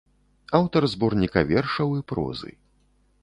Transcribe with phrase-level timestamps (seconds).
[0.59, 2.51] Аўтар зборніка вершаў і прозы.